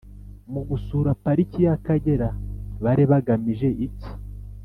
mu 0.51 0.61
gusura 0.69 1.09
pariki 1.23 1.59
y’akagera 1.67 2.27
bari 2.83 3.03
bagamije 3.11 3.69
iki? 3.85 4.09